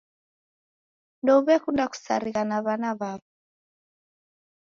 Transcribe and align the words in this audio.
Ndouw'ekunda 1.21 1.85
kusarigha 1.91 2.41
na 2.49 2.57
w'ana 2.65 2.89
w'apo. 2.99 3.29